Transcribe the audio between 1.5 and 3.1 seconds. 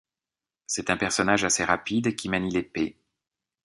rapide qui manie l'épée.